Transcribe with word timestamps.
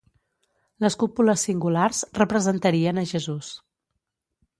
Les 0.85 0.95
cúpules 1.03 1.43
singulars 1.47 1.99
representarien 2.21 3.03
a 3.03 3.05
Jesús. 3.13 3.51